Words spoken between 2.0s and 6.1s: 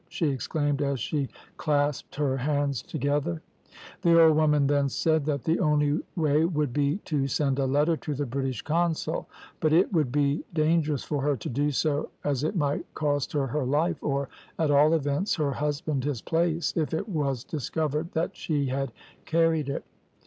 her hands together. "The old woman then said that the only